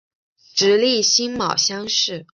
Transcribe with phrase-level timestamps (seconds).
[0.55, 2.25] 直隶辛卯乡试。